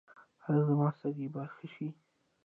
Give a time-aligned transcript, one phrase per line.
[0.45, 1.87] ایا زما سږي به ښه شي؟